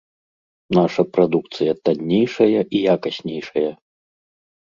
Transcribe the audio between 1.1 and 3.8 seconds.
прадукцыя таннейшая і якаснейшая.